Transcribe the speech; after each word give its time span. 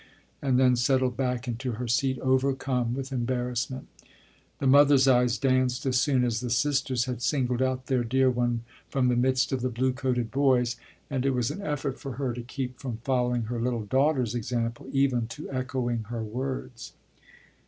and 0.41 0.59
then 0.59 0.75
settled 0.75 1.15
back 1.15 1.47
into 1.47 1.73
her 1.73 1.87
seat 1.87 2.17
overcome 2.21 2.95
with 2.95 3.11
embarrassment. 3.11 3.87
The 4.57 4.65
mother's 4.65 5.07
eyes 5.07 5.37
danced 5.37 5.85
as 5.85 6.01
soon 6.01 6.23
as 6.23 6.39
the 6.39 6.49
sister's 6.49 7.05
had 7.05 7.21
singled 7.21 7.61
out 7.61 7.85
their 7.85 8.03
dear 8.03 8.31
one 8.31 8.63
from 8.89 9.09
the 9.09 9.15
midst 9.15 9.51
of 9.51 9.61
the 9.61 9.69
blue 9.69 9.93
coated 9.93 10.31
boys, 10.31 10.75
and 11.07 11.23
it 11.23 11.35
was 11.35 11.51
an 11.51 11.61
effort 11.61 11.99
for 11.99 12.13
her 12.13 12.33
to 12.33 12.41
keep 12.41 12.79
from 12.79 12.97
following 13.03 13.43
her 13.43 13.59
little 13.61 13.85
daughter's 13.85 14.33
example 14.33 14.87
even 14.91 15.27
to 15.27 15.47
echoing 15.51 16.05
her 16.05 16.23
words. 16.23 16.93